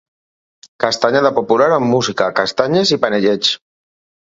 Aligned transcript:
Castanyada 0.83 1.33
popular 1.37 1.69
amb 1.77 1.91
música, 1.93 2.33
castanyes 2.43 2.97
i 2.99 3.03
panellets. 3.09 3.59